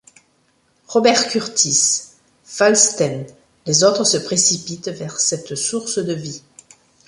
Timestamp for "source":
5.53-5.99